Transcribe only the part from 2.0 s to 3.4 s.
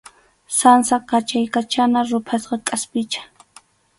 ruphasqa kʼaspicha.